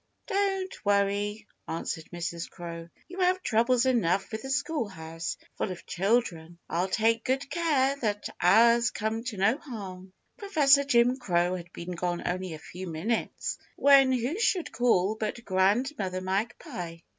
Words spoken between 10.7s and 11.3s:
Jim